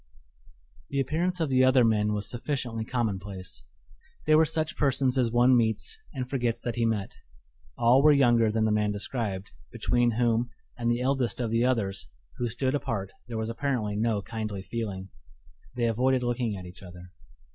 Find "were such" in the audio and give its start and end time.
4.33-4.75